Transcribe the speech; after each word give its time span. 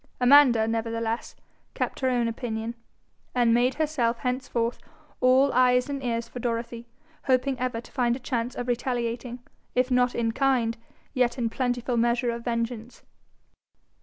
Amanda, 0.19 0.67
nevertheless, 0.67 1.35
kept 1.75 1.99
her 1.99 2.09
own 2.09 2.27
opinion, 2.27 2.73
and 3.35 3.53
made 3.53 3.75
herself 3.75 4.17
henceforth 4.17 4.79
all 5.19 5.53
eyes 5.53 5.89
and 5.91 6.03
ears 6.03 6.27
for 6.27 6.39
Dorothy, 6.39 6.87
hoping 7.25 7.55
ever 7.59 7.79
to 7.79 7.91
find 7.91 8.15
a 8.15 8.19
chance 8.19 8.55
of 8.55 8.67
retaliating, 8.67 9.43
if 9.75 9.91
not 9.91 10.15
in 10.15 10.31
kind 10.31 10.75
yet 11.13 11.37
in 11.37 11.51
plentiful 11.51 11.97
measure 11.97 12.31
of 12.31 12.43
vengeance. 12.43 13.03